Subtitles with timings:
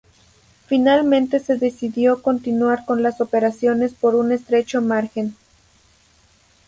[0.65, 5.35] Finalmente se decidió continuar con las operaciones por un estrecho margen.